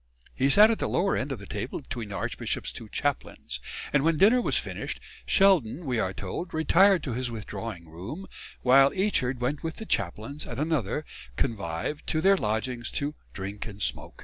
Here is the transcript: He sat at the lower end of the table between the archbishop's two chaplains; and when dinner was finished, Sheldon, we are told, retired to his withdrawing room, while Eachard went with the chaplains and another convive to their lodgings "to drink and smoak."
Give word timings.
He 0.33 0.49
sat 0.49 0.71
at 0.71 0.79
the 0.79 0.89
lower 0.89 1.15
end 1.15 1.31
of 1.31 1.37
the 1.37 1.45
table 1.45 1.79
between 1.79 2.09
the 2.09 2.15
archbishop's 2.15 2.71
two 2.71 2.89
chaplains; 2.89 3.59
and 3.93 4.03
when 4.03 4.17
dinner 4.17 4.41
was 4.41 4.57
finished, 4.57 4.99
Sheldon, 5.27 5.85
we 5.85 5.99
are 5.99 6.11
told, 6.11 6.55
retired 6.55 7.03
to 7.03 7.13
his 7.13 7.29
withdrawing 7.29 7.87
room, 7.87 8.25
while 8.63 8.89
Eachard 8.95 9.37
went 9.39 9.61
with 9.61 9.75
the 9.75 9.85
chaplains 9.85 10.47
and 10.47 10.59
another 10.59 11.05
convive 11.37 12.03
to 12.07 12.19
their 12.19 12.35
lodgings 12.35 12.89
"to 12.97 13.13
drink 13.33 13.67
and 13.67 13.79
smoak." 13.79 14.19